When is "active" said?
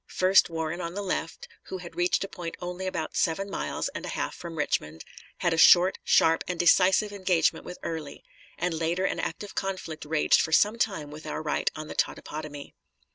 9.19-9.53